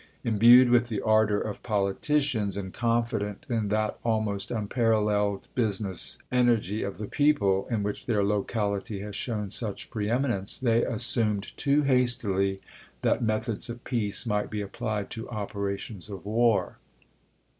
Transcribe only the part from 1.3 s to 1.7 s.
of